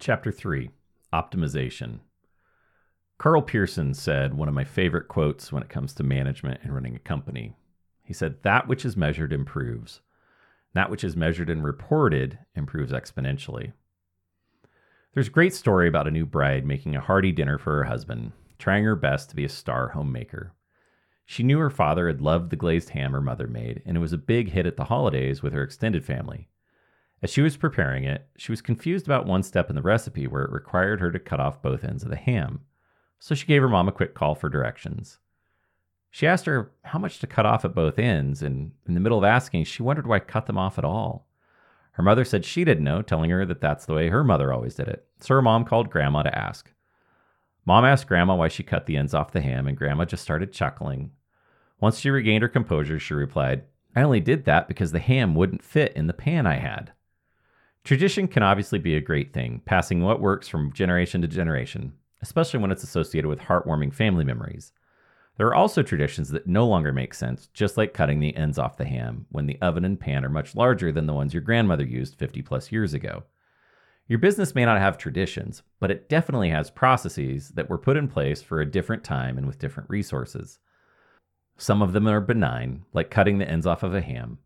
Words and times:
Chapter 0.00 0.30
3 0.30 0.70
Optimization. 1.12 1.98
Karl 3.18 3.42
Pearson 3.42 3.94
said 3.94 4.32
one 4.32 4.46
of 4.46 4.54
my 4.54 4.62
favorite 4.62 5.08
quotes 5.08 5.50
when 5.50 5.60
it 5.60 5.68
comes 5.68 5.92
to 5.94 6.04
management 6.04 6.60
and 6.62 6.72
running 6.72 6.94
a 6.94 7.00
company. 7.00 7.56
He 8.04 8.14
said, 8.14 8.36
That 8.44 8.68
which 8.68 8.84
is 8.84 8.96
measured 8.96 9.32
improves. 9.32 10.00
That 10.72 10.88
which 10.88 11.02
is 11.02 11.16
measured 11.16 11.50
and 11.50 11.64
reported 11.64 12.38
improves 12.54 12.92
exponentially. 12.92 13.72
There's 15.14 15.26
a 15.26 15.32
great 15.32 15.52
story 15.52 15.88
about 15.88 16.06
a 16.06 16.12
new 16.12 16.26
bride 16.26 16.64
making 16.64 16.94
a 16.94 17.00
hearty 17.00 17.32
dinner 17.32 17.58
for 17.58 17.78
her 17.78 17.84
husband, 17.84 18.30
trying 18.56 18.84
her 18.84 18.94
best 18.94 19.30
to 19.30 19.36
be 19.36 19.44
a 19.44 19.48
star 19.48 19.88
homemaker. 19.88 20.52
She 21.26 21.42
knew 21.42 21.58
her 21.58 21.70
father 21.70 22.06
had 22.06 22.20
loved 22.20 22.50
the 22.50 22.56
glazed 22.56 22.90
ham 22.90 23.10
her 23.10 23.20
mother 23.20 23.48
made, 23.48 23.82
and 23.84 23.96
it 23.96 24.00
was 24.00 24.12
a 24.12 24.18
big 24.18 24.50
hit 24.50 24.64
at 24.64 24.76
the 24.76 24.84
holidays 24.84 25.42
with 25.42 25.52
her 25.52 25.62
extended 25.64 26.04
family. 26.04 26.48
As 27.22 27.30
she 27.30 27.42
was 27.42 27.56
preparing 27.56 28.04
it, 28.04 28.28
she 28.36 28.52
was 28.52 28.62
confused 28.62 29.06
about 29.06 29.26
one 29.26 29.42
step 29.42 29.68
in 29.68 29.76
the 29.76 29.82
recipe 29.82 30.26
where 30.26 30.44
it 30.44 30.52
required 30.52 31.00
her 31.00 31.10
to 31.10 31.18
cut 31.18 31.40
off 31.40 31.62
both 31.62 31.84
ends 31.84 32.04
of 32.04 32.10
the 32.10 32.16
ham. 32.16 32.60
So 33.18 33.34
she 33.34 33.46
gave 33.46 33.62
her 33.62 33.68
mom 33.68 33.88
a 33.88 33.92
quick 33.92 34.14
call 34.14 34.34
for 34.34 34.48
directions. 34.48 35.18
She 36.10 36.26
asked 36.26 36.46
her 36.46 36.70
how 36.84 36.98
much 36.98 37.18
to 37.18 37.26
cut 37.26 37.44
off 37.44 37.64
at 37.64 37.74
both 37.74 37.98
ends, 37.98 38.42
and 38.42 38.72
in 38.86 38.94
the 38.94 39.00
middle 39.00 39.18
of 39.18 39.24
asking, 39.24 39.64
she 39.64 39.82
wondered 39.82 40.06
why 40.06 40.20
cut 40.20 40.46
them 40.46 40.56
off 40.58 40.78
at 40.78 40.84
all. 40.84 41.26
Her 41.92 42.02
mother 42.02 42.24
said 42.24 42.44
she 42.44 42.64
didn't 42.64 42.84
know, 42.84 43.02
telling 43.02 43.30
her 43.30 43.44
that 43.44 43.60
that's 43.60 43.84
the 43.84 43.94
way 43.94 44.08
her 44.08 44.22
mother 44.22 44.52
always 44.52 44.76
did 44.76 44.86
it. 44.86 45.06
So 45.20 45.34
her 45.34 45.42
mom 45.42 45.64
called 45.64 45.90
Grandma 45.90 46.22
to 46.22 46.38
ask. 46.38 46.72
Mom 47.66 47.84
asked 47.84 48.06
Grandma 48.06 48.36
why 48.36 48.48
she 48.48 48.62
cut 48.62 48.86
the 48.86 48.96
ends 48.96 49.12
off 49.12 49.32
the 49.32 49.40
ham, 49.40 49.66
and 49.66 49.76
Grandma 49.76 50.04
just 50.04 50.22
started 50.22 50.52
chuckling. 50.52 51.10
Once 51.80 51.98
she 51.98 52.08
regained 52.08 52.42
her 52.42 52.48
composure, 52.48 53.00
she 53.00 53.14
replied, 53.14 53.64
I 53.96 54.02
only 54.02 54.20
did 54.20 54.44
that 54.44 54.68
because 54.68 54.92
the 54.92 55.00
ham 55.00 55.34
wouldn't 55.34 55.64
fit 55.64 55.92
in 55.94 56.06
the 56.06 56.12
pan 56.12 56.46
I 56.46 56.58
had. 56.58 56.92
Tradition 57.88 58.28
can 58.28 58.42
obviously 58.42 58.78
be 58.78 58.96
a 58.96 59.00
great 59.00 59.32
thing, 59.32 59.62
passing 59.64 60.02
what 60.02 60.20
works 60.20 60.46
from 60.46 60.74
generation 60.74 61.22
to 61.22 61.26
generation, 61.26 61.94
especially 62.20 62.60
when 62.60 62.70
it's 62.70 62.82
associated 62.82 63.30
with 63.30 63.38
heartwarming 63.38 63.94
family 63.94 64.26
memories. 64.26 64.72
There 65.38 65.46
are 65.46 65.54
also 65.54 65.82
traditions 65.82 66.28
that 66.28 66.46
no 66.46 66.66
longer 66.66 66.92
make 66.92 67.14
sense, 67.14 67.46
just 67.54 67.78
like 67.78 67.94
cutting 67.94 68.20
the 68.20 68.36
ends 68.36 68.58
off 68.58 68.76
the 68.76 68.84
ham 68.84 69.24
when 69.30 69.46
the 69.46 69.58
oven 69.62 69.86
and 69.86 69.98
pan 69.98 70.22
are 70.22 70.28
much 70.28 70.54
larger 70.54 70.92
than 70.92 71.06
the 71.06 71.14
ones 71.14 71.32
your 71.32 71.40
grandmother 71.40 71.82
used 71.82 72.18
50 72.18 72.42
plus 72.42 72.70
years 72.70 72.92
ago. 72.92 73.22
Your 74.06 74.18
business 74.18 74.54
may 74.54 74.66
not 74.66 74.78
have 74.78 74.98
traditions, 74.98 75.62
but 75.80 75.90
it 75.90 76.10
definitely 76.10 76.50
has 76.50 76.68
processes 76.68 77.48
that 77.54 77.70
were 77.70 77.78
put 77.78 77.96
in 77.96 78.06
place 78.06 78.42
for 78.42 78.60
a 78.60 78.70
different 78.70 79.02
time 79.02 79.38
and 79.38 79.46
with 79.46 79.58
different 79.58 79.88
resources. 79.88 80.58
Some 81.56 81.80
of 81.80 81.94
them 81.94 82.06
are 82.06 82.20
benign, 82.20 82.84
like 82.92 83.08
cutting 83.08 83.38
the 83.38 83.48
ends 83.48 83.66
off 83.66 83.82
of 83.82 83.94
a 83.94 84.02
ham. 84.02 84.40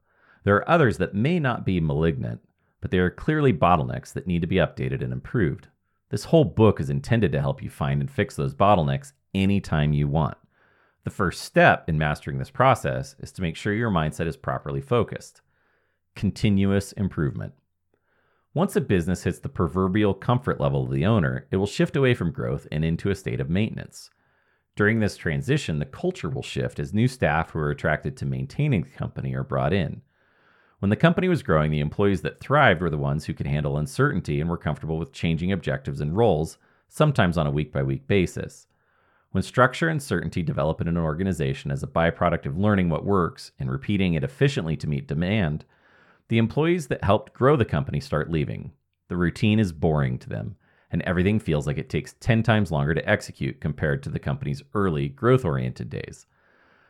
There 0.45 0.55
are 0.55 0.71
others 0.71 0.99
that 0.99 1.13
may 1.13 1.41
not 1.41 1.67
be 1.67 1.81
malignant, 1.81 2.41
but 2.83 2.91
there 2.91 3.07
are 3.07 3.11
clearly 3.11 3.55
bottlenecks 3.55 4.13
that 4.13 4.27
need 4.27 4.43
to 4.43 4.47
be 4.47 4.57
updated 4.57 5.03
and 5.03 5.13
improved. 5.13 5.69
This 6.11 6.25
whole 6.25 6.45
book 6.45 6.79
is 6.79 6.91
intended 6.91 7.33
to 7.33 7.41
help 7.41 7.63
you 7.63 7.71
find 7.71 8.03
and 8.03 8.11
fix 8.11 8.37
those 8.37 8.55
bottlenecks 8.55 9.13
anytime 9.33 9.95
you 9.95 10.07
want. 10.09 10.37
The 11.05 11.11
first 11.11 11.43
step 11.43 11.89
in 11.89 11.97
mastering 11.97 12.39
this 12.39 12.51
process 12.51 13.17
is 13.21 13.33
to 13.33 13.43
make 13.43 13.57
sure 13.57 13.73
your 13.73 13.91
mindset 13.91 14.27
is 14.27 14.37
properly 14.37 14.83
focused. 14.83 15.41
Continuous 16.15 16.93
improvement. 16.93 17.55
Once 18.53 18.77
a 18.77 18.81
business 18.81 19.23
hits 19.23 19.39
the 19.39 19.49
proverbial 19.49 20.13
comfort 20.13 20.61
level 20.61 20.85
of 20.85 20.91
the 20.91 21.07
owner, 21.07 21.47
it 21.51 21.57
will 21.57 21.67
shift 21.67 21.97
away 21.97 22.13
from 22.13 22.31
growth 22.31 22.67
and 22.71 22.85
into 22.85 23.09
a 23.09 23.15
state 23.15 23.41
of 23.41 23.49
maintenance. 23.49 24.11
During 24.77 25.01
this 25.01 25.17
transition, 25.17 25.79
the 25.79 25.87
culture 25.87 26.29
will 26.29 26.43
shift 26.43 26.79
as 26.79 26.93
new 26.93 27.09
staff 27.09 27.51
who 27.51 27.61
are 27.61 27.71
attracted 27.71 28.17
to 28.19 28.27
maintaining 28.27 28.83
the 28.83 28.91
company 28.91 29.35
are 29.35 29.45
brought 29.45 29.73
in. 29.73 30.03
When 30.83 30.91
the 30.91 30.97
company 30.97 31.29
was 31.29 31.45
growing, 31.45 31.71
the 31.71 31.79
employees 31.79 32.23
that 32.23 32.41
thrived 32.41 32.81
were 32.81 32.91
the 32.91 32.99
ones 32.99 33.25
who 33.25 33.35
could 33.35 33.47
handle 33.47 33.79
uncertainty 33.79 34.41
and 34.41 34.51
were 34.51 34.57
comfortable 34.57 34.99
with 34.99 35.13
changing 35.13 35.53
objectives 35.53 36.01
and 36.01 36.17
roles, 36.17 36.59
sometimes 36.89 37.39
on 37.39 37.47
a 37.47 37.53
week 37.53 37.71
by 37.71 37.85
week 37.85 38.09
basis. 38.09 38.67
When 39.31 39.45
structure 39.45 39.89
and 39.89 40.03
certainty 40.03 40.43
develop 40.43 40.81
in 40.81 40.89
an 40.89 40.97
organization 40.97 41.71
as 41.71 41.85
a 41.85 41.87
byproduct 41.87 42.47
of 42.47 42.59
learning 42.59 42.91
what 42.91 43.05
works 43.05 43.53
and 43.61 43.71
repeating 43.71 44.15
it 44.15 44.25
efficiently 44.25 44.77
to 44.79 44.89
meet 44.89 45.07
demand, 45.07 45.65
the 46.27 46.39
employees 46.39 46.89
that 46.89 47.05
helped 47.05 47.33
grow 47.33 47.55
the 47.55 47.65
company 47.65 48.01
start 48.01 48.29
leaving. 48.29 48.73
The 49.07 49.17
routine 49.17 49.61
is 49.61 49.71
boring 49.71 50.19
to 50.19 50.29
them, 50.29 50.57
and 50.91 51.01
everything 51.03 51.39
feels 51.39 51.65
like 51.65 51.79
it 51.79 51.91
takes 51.91 52.17
10 52.19 52.43
times 52.43 52.73
longer 52.73 52.93
to 52.93 53.09
execute 53.09 53.61
compared 53.61 54.03
to 54.03 54.11
the 54.11 54.19
company's 54.19 54.65
early, 54.75 55.09
growth 55.09 55.45
oriented 55.45 55.91
days. 55.91 56.27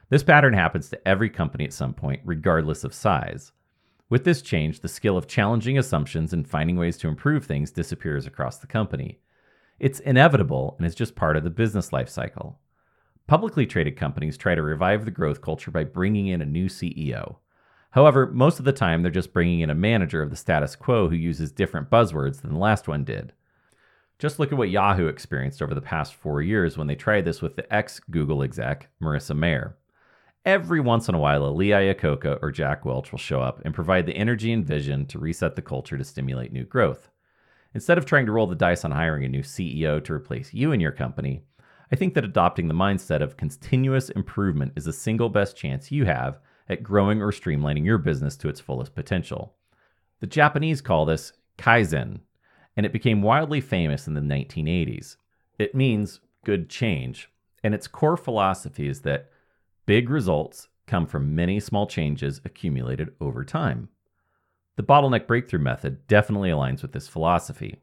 This 0.09 0.23
pattern 0.23 0.55
happens 0.55 0.89
to 0.89 1.07
every 1.07 1.29
company 1.29 1.67
at 1.67 1.75
some 1.75 1.93
point, 1.93 2.23
regardless 2.25 2.85
of 2.85 2.95
size. 2.95 3.53
With 4.13 4.25
this 4.25 4.43
change, 4.43 4.81
the 4.81 4.89
skill 4.89 5.17
of 5.17 5.27
challenging 5.27 5.79
assumptions 5.79 6.35
and 6.35 6.47
finding 6.47 6.77
ways 6.77 6.99
to 6.99 7.09
improve 7.09 7.47
things 7.47 7.71
disappears 7.71 8.27
across 8.27 8.59
the 8.59 8.67
company. 8.67 9.21
It's 9.81 10.01
inevitable 10.01 10.75
and 10.77 10.87
is 10.87 10.95
just 10.95 11.15
part 11.15 11.35
of 11.35 11.45
the 11.45 11.49
business 11.49 11.95
life 11.95 12.11
cycle. 12.11 12.59
Publicly 13.27 13.65
traded 13.65 13.97
companies 13.97 14.37
try 14.37 14.55
to 14.55 14.61
revive 14.61 15.07
the 15.07 15.11
growth 15.11 15.41
culture 15.41 15.71
by 15.71 15.85
bringing 15.85 16.27
in 16.27 16.43
a 16.43 16.45
new 16.45 16.67
CEO. 16.67 17.37
However, 17.93 18.27
most 18.27 18.59
of 18.59 18.67
the 18.67 18.73
time 18.73 19.01
they're 19.01 19.11
just 19.11 19.33
bringing 19.33 19.61
in 19.61 19.71
a 19.71 19.75
manager 19.75 20.21
of 20.21 20.29
the 20.29 20.37
status 20.37 20.77
quo 20.77 21.09
who 21.09 21.17
uses 21.17 21.51
different 21.51 21.89
buzzwords 21.89 22.43
than 22.43 22.53
the 22.53 22.59
last 22.59 22.87
one 22.87 23.05
did. 23.05 23.33
Just 24.19 24.39
look 24.39 24.53
at 24.53 24.59
what 24.59 24.69
Yahoo 24.69 25.07
experienced 25.07 25.63
over 25.63 25.73
the 25.73 25.81
past 25.81 26.13
four 26.13 26.43
years 26.43 26.77
when 26.77 26.87
they 26.87 26.97
tried 26.97 27.25
this 27.25 27.41
with 27.41 27.57
the 27.57 27.75
ex 27.75 27.99
Google 28.11 28.43
exec, 28.43 28.91
Marissa 29.03 29.35
Mayer. 29.35 29.79
Every 30.45 30.81
once 30.81 31.09
in 31.09 31.15
a 31.15 31.21
while, 31.21 31.47
a 31.47 31.51
Lee 31.51 31.69
Iacocca 31.69 32.41
or 32.43 32.51
Jack 32.51 32.85
Welch 32.85 33.13
will 33.13 33.19
show 33.19 33.41
up 33.41 33.61
and 33.65 33.73
provide 33.73 34.07
the 34.07 34.17
energy 34.17 34.53
and 34.53 34.67
vision 34.67 35.07
to 35.07 35.21
reset 35.21 35.55
the 35.55 35.63
culture 35.63 35.97
to 35.97 36.03
stimulate 36.03 36.53
new 36.53 36.65
growth. 36.65 37.11
Instead 37.75 37.97
of 37.97 38.05
trying 38.05 38.27
to 38.27 38.33
roll 38.33 38.49
the 38.49 38.57
dice 38.57 38.85
on 38.85 38.91
hiring 38.91 39.25
a 39.25 39.29
new 39.29 39.43
CEO 39.43 40.03
to 40.03 40.13
replace 40.13 40.53
you 40.53 40.73
and 40.73 40.83
your 40.83 40.91
company, 40.91 41.45
I 41.93 41.97
think 41.97 42.15
that 42.15 42.25
adopting 42.25 42.67
the 42.67 42.75
mindset 42.75 43.23
of 43.23 43.37
continuous 43.37 44.11
improvement 44.11 44.73
is 44.75 44.87
the 44.87 44.93
single 44.93 45.29
best 45.29 45.57
chance 45.57 45.93
you 45.93 46.07
have 46.07 46.41
at 46.69 46.83
growing 46.83 47.23
or 47.23 47.31
streamlining 47.31 47.85
your 47.85 47.99
business 47.99 48.37
to 48.39 48.49
its 48.49 48.61
fullest 48.61 48.97
potential. 48.97 49.55
The 50.19 50.27
Japanese 50.27 50.81
call 50.81 51.05
this 51.05 51.35
kaizen, 51.57 52.19
and 52.77 52.85
it 52.85 52.93
became 52.93 53.23
wildly 53.23 53.61
famous 53.61 54.09
in 54.09 54.15
the 54.15 54.21
1980s. 54.21 55.17
It 55.61 55.77
means 55.77 56.19
good 56.45 56.69
change, 56.69 57.31
and 57.63 57.75
its 57.75 57.87
core 57.87 58.17
philosophy 58.17 58.89
is 58.89 59.03
that 59.03 59.31
Big 59.93 60.09
results 60.09 60.69
come 60.87 61.07
from 61.07 61.35
many 61.35 61.61
small 61.61 61.87
changes 61.87 62.41
accumulated 62.47 63.13
over 63.21 63.45
time. 63.45 63.91
The 64.77 64.83
bottleneck 64.83 65.27
breakthrough 65.27 65.61
method 65.61 66.07
definitely 66.07 66.49
aligns 66.49 66.81
with 66.81 66.93
this 66.93 67.09
philosophy. 67.09 67.83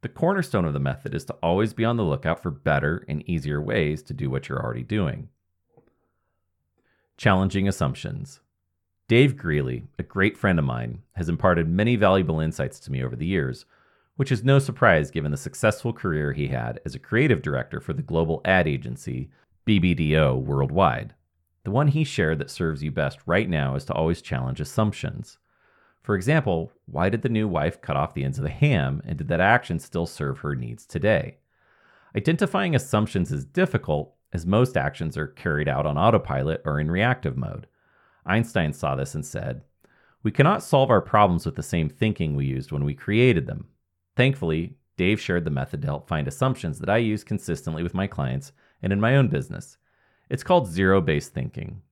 The 0.00 0.08
cornerstone 0.08 0.64
of 0.64 0.72
the 0.72 0.80
method 0.80 1.14
is 1.14 1.26
to 1.26 1.34
always 1.42 1.74
be 1.74 1.84
on 1.84 1.98
the 1.98 2.02
lookout 2.02 2.42
for 2.42 2.50
better 2.50 3.04
and 3.10 3.22
easier 3.28 3.60
ways 3.60 4.02
to 4.04 4.14
do 4.14 4.30
what 4.30 4.48
you're 4.48 4.58
already 4.58 4.84
doing. 4.84 5.28
Challenging 7.18 7.68
assumptions. 7.68 8.40
Dave 9.06 9.36
Greeley, 9.36 9.84
a 9.98 10.02
great 10.02 10.38
friend 10.38 10.58
of 10.58 10.64
mine, 10.64 11.02
has 11.16 11.28
imparted 11.28 11.68
many 11.68 11.94
valuable 11.94 12.40
insights 12.40 12.80
to 12.80 12.90
me 12.90 13.04
over 13.04 13.16
the 13.16 13.26
years, 13.26 13.66
which 14.16 14.32
is 14.32 14.42
no 14.42 14.58
surprise 14.58 15.10
given 15.10 15.30
the 15.30 15.36
successful 15.36 15.92
career 15.92 16.32
he 16.32 16.46
had 16.46 16.80
as 16.86 16.94
a 16.94 16.98
creative 16.98 17.42
director 17.42 17.82
for 17.82 17.92
the 17.92 18.00
global 18.00 18.40
ad 18.46 18.66
agency 18.66 19.28
BBDO 19.66 20.40
worldwide. 20.42 21.12
The 21.64 21.70
one 21.70 21.88
he 21.88 22.04
shared 22.04 22.38
that 22.38 22.50
serves 22.50 22.82
you 22.82 22.90
best 22.90 23.18
right 23.26 23.48
now 23.48 23.74
is 23.74 23.84
to 23.86 23.92
always 23.92 24.22
challenge 24.22 24.60
assumptions. 24.60 25.38
For 26.02 26.16
example, 26.16 26.72
why 26.86 27.10
did 27.10 27.22
the 27.22 27.28
new 27.28 27.46
wife 27.46 27.80
cut 27.80 27.96
off 27.96 28.14
the 28.14 28.24
ends 28.24 28.38
of 28.38 28.44
the 28.44 28.50
ham, 28.50 29.02
and 29.04 29.18
did 29.18 29.28
that 29.28 29.40
action 29.40 29.78
still 29.78 30.06
serve 30.06 30.38
her 30.38 30.56
needs 30.56 30.86
today? 30.86 31.38
Identifying 32.16 32.74
assumptions 32.74 33.30
is 33.30 33.44
difficult, 33.44 34.14
as 34.32 34.46
most 34.46 34.76
actions 34.76 35.16
are 35.16 35.26
carried 35.26 35.68
out 35.68 35.86
on 35.86 35.98
autopilot 35.98 36.62
or 36.64 36.80
in 36.80 36.90
reactive 36.90 37.36
mode. 37.36 37.66
Einstein 38.24 38.72
saw 38.72 38.94
this 38.96 39.14
and 39.14 39.24
said, 39.24 39.62
We 40.22 40.30
cannot 40.30 40.62
solve 40.62 40.90
our 40.90 41.02
problems 41.02 41.44
with 41.44 41.56
the 41.56 41.62
same 41.62 41.88
thinking 41.88 42.34
we 42.34 42.46
used 42.46 42.72
when 42.72 42.84
we 42.84 42.94
created 42.94 43.46
them. 43.46 43.68
Thankfully, 44.16 44.76
Dave 44.96 45.20
shared 45.20 45.44
the 45.44 45.50
method 45.50 45.82
to 45.82 45.88
help 45.88 46.08
find 46.08 46.26
assumptions 46.26 46.78
that 46.78 46.90
I 46.90 46.98
use 46.98 47.24
consistently 47.24 47.82
with 47.82 47.94
my 47.94 48.06
clients 48.06 48.52
and 48.82 48.92
in 48.92 49.00
my 49.00 49.16
own 49.16 49.28
business. 49.28 49.76
It's 50.30 50.44
called 50.44 50.68
zero 50.68 51.00
based 51.00 51.34
thinking. 51.34 51.82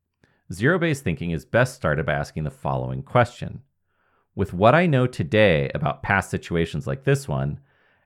Zero 0.53 0.79
based 0.79 1.03
thinking 1.03 1.33
is 1.33 1.45
best 1.45 1.75
started 1.75 2.07
by 2.07 2.13
asking 2.13 2.45
the 2.45 2.51
following 2.51 3.03
question 3.03 3.63
With 4.37 4.55
what 4.55 4.77
I 4.77 4.87
know 4.87 5.09
today 5.09 5.71
about 5.75 6.05
past 6.05 6.31
situations 6.31 6.87
like 6.87 7.03
this 7.03 7.27
one, 7.27 7.59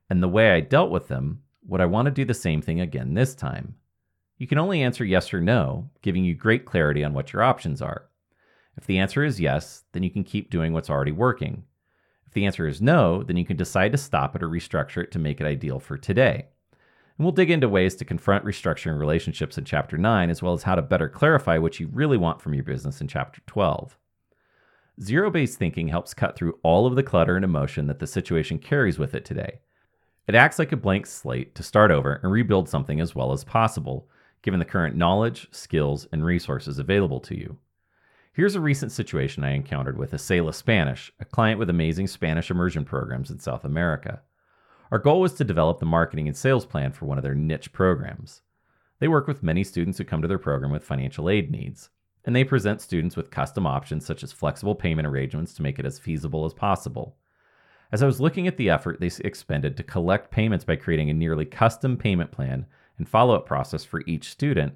and 0.09 0.23
the 0.23 0.29
way 0.29 0.53
I 0.53 0.61
dealt 0.61 0.91
with 0.91 1.09
them, 1.09 1.43
would 1.67 1.83
I 1.83 1.87
want 1.87 2.07
to 2.07 2.11
do 2.11 2.25
the 2.25 2.33
same 2.33 2.63
thing 2.63 2.81
again 2.81 3.13
this 3.13 3.35
time? 3.35 3.75
You 4.39 4.47
can 4.47 4.57
only 4.57 4.83
answer 4.83 5.05
yes 5.05 5.35
or 5.35 5.41
no, 5.41 5.91
giving 6.01 6.25
you 6.25 6.35
great 6.35 6.65
clarity 6.65 7.05
on 7.05 7.13
what 7.13 7.35
your 7.35 7.43
options 7.43 7.83
are. 7.83 8.09
If 8.79 8.87
the 8.87 8.99
answer 8.99 9.23
is 9.23 9.39
yes, 9.39 9.85
then 9.93 10.03
you 10.03 10.11
can 10.11 10.25
keep 10.25 10.51
doing 10.51 10.73
what's 10.73 10.89
already 10.89 11.13
working. 11.13 11.65
If 12.27 12.33
the 12.33 12.47
answer 12.47 12.67
is 12.67 12.81
no, 12.81 13.23
then 13.23 13.37
you 13.37 13.45
can 13.45 13.59
decide 13.59 13.93
to 13.93 13.99
stop 13.99 14.35
it 14.35 14.43
or 14.43 14.49
restructure 14.49 15.03
it 15.05 15.13
to 15.13 15.19
make 15.19 15.43
it 15.43 15.47
ideal 15.47 15.79
for 15.79 15.99
today. 15.99 16.47
And 17.23 17.25
we'll 17.25 17.31
dig 17.35 17.53
into 17.53 17.69
ways 17.69 17.95
to 17.95 18.05
confront 18.05 18.45
restructuring 18.45 18.99
relationships 18.99 19.57
in 19.57 19.65
Chapter 19.65 19.97
9, 19.97 20.29
as 20.29 20.43
well 20.43 20.55
as 20.55 20.65
how 20.65 20.75
to 20.75 20.83
better 20.83 21.09
clarify 21.09 21.57
what 21.57 21.79
you 21.79 21.87
really 21.93 22.17
want 22.17 22.43
from 22.43 22.53
your 22.53 22.65
business 22.65 23.01
in 23.01 23.07
Chapter 23.07 23.41
12. 23.47 23.97
Zero 25.01 25.31
based 25.31 25.57
thinking 25.57 25.87
helps 25.87 26.15
cut 26.15 26.35
through 26.35 26.59
all 26.65 26.85
of 26.85 26.97
the 26.97 27.03
clutter 27.05 27.37
and 27.37 27.45
emotion 27.45 27.87
that 27.87 28.01
the 28.01 28.09
situation 28.09 28.59
carries 28.59 28.99
with 28.99 29.15
it 29.15 29.25
today. 29.25 29.61
It 30.27 30.35
acts 30.35 30.59
like 30.59 30.73
a 30.73 30.77
blank 30.77 31.07
slate 31.07 31.55
to 31.55 31.63
start 31.63 31.93
over 31.93 32.15
and 32.25 32.33
rebuild 32.33 32.69
something 32.69 33.01
as 33.01 33.15
well 33.15 33.31
as 33.31 33.45
possible, 33.45 34.09
given 34.43 34.59
the 34.59 34.67
current 34.67 34.97
knowledge, 34.97 35.47
skills, 35.53 36.09
and 36.11 36.25
resources 36.25 36.81
available 36.81 37.21
to 37.21 37.39
you. 37.39 37.57
Here's 38.33 38.57
a 38.57 38.61
recent 38.61 38.91
situation 38.91 39.45
I 39.45 39.53
encountered 39.53 39.97
with 39.97 40.11
Acela 40.11 40.53
Spanish, 40.53 41.13
a 41.21 41.25
client 41.25 41.61
with 41.61 41.71
amazing 41.71 42.09
Spanish 42.09 42.51
immersion 42.51 42.85
programs 42.85 43.31
in 43.31 43.39
South 43.39 43.65
America. 43.65 44.23
Our 44.93 44.99
goal 44.99 45.23
was 45.23 45.33
to 45.35 45.45
develop 45.45 45.79
the 45.79 45.87
marketing 45.87 46.29
and 46.29 46.37
sales 46.37 46.67
plan 46.67 46.93
for 46.93 47.07
one 47.07 47.17
of 47.17 47.25
their 47.25 47.35
niche 47.35 47.73
programs. 47.73 48.43
They 48.99 49.09
work 49.09 49.27
with 49.27 49.43
many 49.43 49.65
students 49.65 49.97
who 49.97 50.05
come 50.05 50.21
to 50.21 50.29
their 50.29 50.37
program 50.37 50.71
with 50.71 50.85
financial 50.85 51.31
aid 51.31 51.51
needs, 51.51 51.89
and 52.27 52.37
they 52.37 52.45
present 52.45 52.83
students 52.83 53.17
with 53.17 53.31
custom 53.31 53.67
options 53.67 54.05
such 54.05 54.23
as 54.23 54.33
flexible 54.33 54.75
payment 54.75 55.09
arrangements 55.09 55.55
to 55.55 55.63
make 55.63 55.79
it 55.79 55.87
as 55.87 55.99
feasible 55.99 56.45
as 56.45 56.53
possible. 56.53 57.17
As 57.91 58.03
I 58.03 58.07
was 58.07 58.21
looking 58.21 58.47
at 58.47 58.59
the 58.59 58.69
effort 58.69 59.01
they 59.01 59.11
expended 59.25 59.79
to 59.79 59.83
collect 59.83 60.31
payments 60.31 60.67
by 60.67 60.77
creating 60.77 61.09
a 61.09 61.15
nearly 61.15 61.47
custom 61.47 61.97
payment 61.97 62.31
plan 62.31 62.67
and 62.99 63.09
follow 63.09 63.35
up 63.35 63.47
process 63.47 63.87
for 63.87 64.03
each 64.07 64.29
student, 64.29 64.75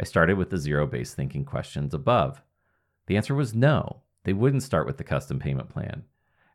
I 0.00 0.02
started 0.02 0.38
with 0.38 0.50
the 0.50 0.58
zero 0.58 0.88
based 0.88 1.14
thinking 1.14 1.44
questions 1.44 1.94
above. 1.94 2.42
The 3.06 3.16
answer 3.16 3.36
was 3.36 3.54
no, 3.54 4.02
they 4.24 4.32
wouldn't 4.32 4.64
start 4.64 4.88
with 4.88 4.98
the 4.98 5.04
custom 5.04 5.38
payment 5.38 5.68
plan. 5.68 6.02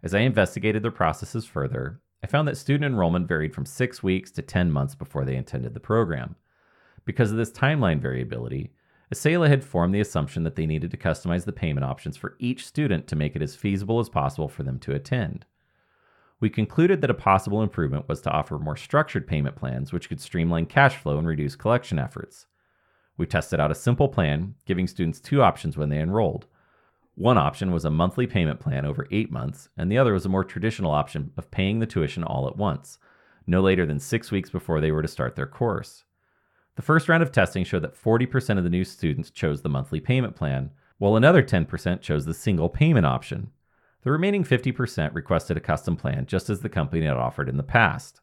As 0.04 0.14
I 0.14 0.20
investigated 0.20 0.84
their 0.84 0.92
processes 0.92 1.46
further, 1.46 2.02
I 2.28 2.30
found 2.30 2.48
that 2.50 2.58
student 2.58 2.92
enrollment 2.92 3.26
varied 3.26 3.56
from 3.56 3.66
six 3.66 4.04
weeks 4.04 4.32
to 4.32 4.42
10 4.42 4.70
months 4.70 4.96
before 4.96 5.24
they 5.24 5.38
attended 5.38 5.74
the 5.74 5.80
program. 5.80 6.36
Because 7.06 7.32
of 7.32 7.38
this 7.38 7.52
timeline 7.52 8.02
variability, 8.02 8.72
Acela 9.16 9.48
had 9.48 9.64
formed 9.64 9.96
the 9.96 10.02
assumption 10.02 10.44
that 10.44 10.56
they 10.56 10.66
needed 10.66 10.92
to 10.92 10.98
customize 10.98 11.46
the 11.46 11.54
payment 11.54 11.86
options 11.86 12.18
for 12.18 12.36
each 12.40 12.68
student 12.68 13.08
to 13.08 13.16
make 13.16 13.38
it 13.38 13.42
as 13.42 13.56
feasible 13.56 14.00
as 14.00 14.10
possible 14.10 14.50
for 14.50 14.64
them 14.64 14.78
to 14.80 14.94
attend 14.94 15.46
we 16.40 16.50
concluded 16.50 17.02
that 17.02 17.10
a 17.10 17.16
possible 17.16 17.64
improvement 17.64 18.08
was 18.08 18.22
to 18.22 18.32
offer 18.32 18.60
more 18.60 18.78
structured 18.78 19.28
payment 19.28 19.56
plans 19.56 19.92
which 19.92 20.08
could 20.08 20.22
streamline 20.22 20.68
cash 20.68 20.96
flow 20.96 21.18
and 21.18 21.28
reduce 21.28 21.56
collection 21.56 21.98
efforts. 21.98 22.46
We 23.18 23.26
tested 23.26 23.60
out 23.60 23.72
a 23.72 23.76
simple 23.76 24.08
plan, 24.08 24.54
giving 24.66 24.88
students 24.88 25.20
two 25.20 25.42
options 25.42 25.78
when 25.78 25.90
they 25.90 26.00
enrolled. 26.00 26.46
One 27.18 27.40
option 27.40 27.72
was 27.72 27.84
a 27.84 27.90
monthly 27.90 28.28
payment 28.28 28.60
plan 28.60 28.86
over 28.86 29.08
eight 29.10 29.32
months, 29.32 29.70
and 29.76 29.92
the 29.92 29.98
other 29.98 30.14
was 30.14 30.28
a 30.28 30.30
more 30.30 30.44
traditional 30.44 30.92
option 30.92 31.32
of 31.36 31.50
paying 31.50 31.80
the 31.80 31.88
tuition 31.88 32.24
all 32.24 32.48
at 32.48 32.58
once, 32.58 33.00
no 33.48 33.60
later 33.60 33.88
than 33.88 34.00
six 34.00 34.30
weeks 34.30 34.52
before 34.52 34.80
they 34.80 34.92
were 34.92 35.02
to 35.02 35.08
start 35.08 35.36
their 35.36 35.48
course. 35.48 36.04
The 36.76 36.84
first 36.84 37.10
round 37.10 37.24
of 37.24 37.32
testing 37.32 37.64
showed 37.64 37.82
that 37.82 38.00
40% 38.00 38.60
of 38.60 38.64
the 38.64 38.70
new 38.70 38.84
students 38.84 39.32
chose 39.32 39.64
the 39.64 39.70
monthly 39.70 40.00
payment 40.00 40.36
plan, 40.36 40.70
while 41.00 41.16
another 41.16 41.42
10% 41.42 42.02
chose 42.02 42.26
the 42.26 42.36
single 42.36 42.70
payment 42.70 43.08
option. 43.08 43.50
The 44.04 44.12
remaining 44.12 44.44
50% 44.44 45.16
requested 45.16 45.58
a 45.58 45.60
custom 45.60 45.96
plan 45.96 46.28
just 46.28 46.52
as 46.52 46.60
the 46.60 46.70
company 46.70 47.04
had 47.04 47.18
offered 47.18 47.50
in 47.50 47.58
the 47.58 47.64
past. 47.64 48.22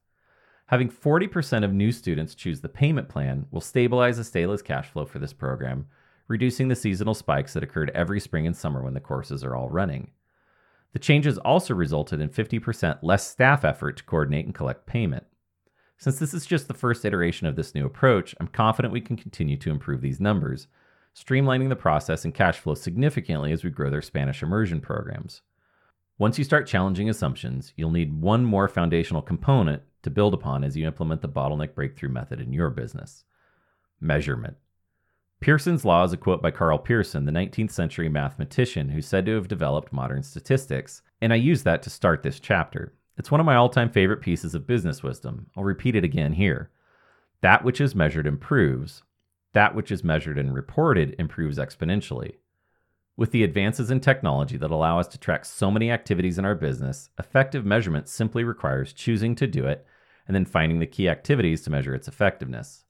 Having 0.66 0.90
40% 0.90 1.64
of 1.64 1.72
new 1.72 1.90
students 1.90 2.36
choose 2.36 2.60
the 2.60 2.68
payment 2.68 3.08
plan 3.08 3.46
will 3.50 3.60
stabilize 3.60 4.20
Acela's 4.20 4.62
cash 4.62 4.88
flow 4.88 5.04
for 5.04 5.18
this 5.18 5.32
program, 5.32 5.88
reducing 6.28 6.68
the 6.68 6.76
seasonal 6.76 7.14
spikes 7.14 7.52
that 7.52 7.62
occurred 7.62 7.90
every 7.94 8.20
spring 8.20 8.46
and 8.46 8.56
summer 8.56 8.82
when 8.82 8.94
the 8.94 9.00
courses 9.00 9.44
are 9.44 9.54
all 9.54 9.68
running. 9.68 10.10
The 10.92 10.98
changes 10.98 11.38
also 11.38 11.74
resulted 11.74 12.20
in 12.20 12.28
50% 12.28 12.98
less 13.02 13.28
staff 13.28 13.64
effort 13.64 13.96
to 13.96 14.04
coordinate 14.04 14.46
and 14.46 14.54
collect 14.54 14.86
payment. 14.86 15.24
Since 15.98 16.18
this 16.18 16.34
is 16.34 16.46
just 16.46 16.68
the 16.68 16.74
first 16.74 17.04
iteration 17.04 17.46
of 17.46 17.56
this 17.56 17.74
new 17.74 17.86
approach, 17.86 18.34
I'm 18.40 18.48
confident 18.48 18.92
we 18.92 19.00
can 19.00 19.16
continue 19.16 19.56
to 19.58 19.70
improve 19.70 20.00
these 20.00 20.20
numbers, 20.20 20.66
streamlining 21.14 21.68
the 21.68 21.76
process 21.76 22.24
and 22.24 22.34
cash 22.34 22.58
flow 22.58 22.74
significantly 22.74 23.52
as 23.52 23.64
we 23.64 23.70
grow 23.70 23.90
their 23.90 24.02
Spanish 24.02 24.42
immersion 24.42 24.80
programs. 24.80 25.42
Once 26.18 26.38
you 26.38 26.44
start 26.44 26.68
challenging 26.68 27.10
assumptions, 27.10 27.72
you'll 27.76 27.90
need 27.90 28.20
one 28.20 28.44
more 28.44 28.68
foundational 28.68 29.22
component 29.22 29.82
to 30.02 30.10
build 30.10 30.32
upon 30.32 30.62
as 30.62 30.76
you 30.76 30.86
implement 30.86 31.22
the 31.22 31.28
bottleneck 31.28 31.74
breakthrough 31.74 32.08
method 32.08 32.40
in 32.40 32.52
your 32.52 32.70
business 32.70 33.24
measurement. 34.00 34.56
Pearson's 35.44 35.84
Law 35.84 36.04
is 36.04 36.12
a 36.14 36.16
quote 36.16 36.40
by 36.40 36.50
Karl 36.50 36.78
Pearson, 36.78 37.26
the 37.26 37.30
19th 37.30 37.70
century 37.70 38.08
mathematician 38.08 38.88
who's 38.88 39.06
said 39.06 39.26
to 39.26 39.34
have 39.34 39.46
developed 39.46 39.92
modern 39.92 40.22
statistics, 40.22 41.02
and 41.20 41.34
I 41.34 41.36
use 41.36 41.64
that 41.64 41.82
to 41.82 41.90
start 41.90 42.22
this 42.22 42.40
chapter. 42.40 42.94
It's 43.18 43.30
one 43.30 43.40
of 43.40 43.44
my 43.44 43.54
all 43.54 43.68
time 43.68 43.90
favorite 43.90 44.22
pieces 44.22 44.54
of 44.54 44.66
business 44.66 45.02
wisdom. 45.02 45.50
I'll 45.54 45.62
repeat 45.62 45.96
it 45.96 46.02
again 46.02 46.32
here. 46.32 46.70
That 47.42 47.62
which 47.62 47.78
is 47.78 47.94
measured 47.94 48.26
improves, 48.26 49.02
that 49.52 49.74
which 49.74 49.90
is 49.90 50.02
measured 50.02 50.38
and 50.38 50.54
reported 50.54 51.14
improves 51.18 51.58
exponentially. 51.58 52.36
With 53.14 53.30
the 53.30 53.44
advances 53.44 53.90
in 53.90 54.00
technology 54.00 54.56
that 54.56 54.70
allow 54.70 54.98
us 54.98 55.08
to 55.08 55.18
track 55.18 55.44
so 55.44 55.70
many 55.70 55.90
activities 55.90 56.38
in 56.38 56.46
our 56.46 56.54
business, 56.54 57.10
effective 57.18 57.66
measurement 57.66 58.08
simply 58.08 58.44
requires 58.44 58.94
choosing 58.94 59.34
to 59.34 59.46
do 59.46 59.66
it 59.66 59.84
and 60.26 60.34
then 60.34 60.46
finding 60.46 60.78
the 60.78 60.86
key 60.86 61.06
activities 61.06 61.60
to 61.64 61.70
measure 61.70 61.94
its 61.94 62.08
effectiveness. 62.08 62.83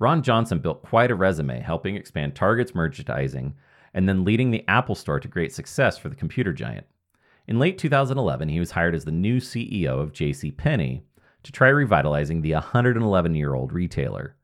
Ron 0.00 0.22
Johnson 0.22 0.60
built 0.60 0.82
quite 0.82 1.10
a 1.10 1.14
resume 1.14 1.60
helping 1.60 1.94
expand 1.94 2.34
Target's 2.34 2.74
merchandising 2.74 3.54
and 3.92 4.08
then 4.08 4.24
leading 4.24 4.50
the 4.50 4.64
Apple 4.66 4.94
Store 4.94 5.20
to 5.20 5.28
great 5.28 5.52
success 5.52 5.98
for 5.98 6.08
the 6.08 6.16
computer 6.16 6.54
giant. 6.54 6.86
In 7.46 7.58
late 7.58 7.76
2011, 7.76 8.48
he 8.48 8.58
was 8.58 8.70
hired 8.70 8.94
as 8.94 9.04
the 9.04 9.12
new 9.12 9.36
CEO 9.36 10.00
of 10.00 10.14
JCPenney 10.14 11.02
to 11.42 11.52
try 11.52 11.68
revitalizing 11.68 12.40
the 12.40 12.54
111 12.54 13.34
year 13.34 13.54
old 13.54 13.72
retailer. 13.74 14.36